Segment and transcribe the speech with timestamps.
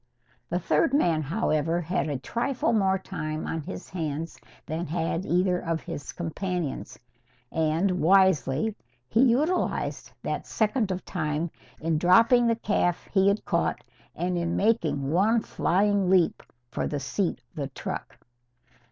[0.49, 5.59] The third man, however, had a trifle more time on his hands than had either
[5.59, 6.97] of his companions.
[7.51, 8.73] And, wisely,
[9.07, 13.83] he utilised that second of time in dropping the calf he had caught
[14.15, 16.41] and in making one flying leap
[16.71, 18.17] for the seat of the truck.